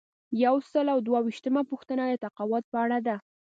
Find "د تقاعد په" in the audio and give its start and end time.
2.07-2.77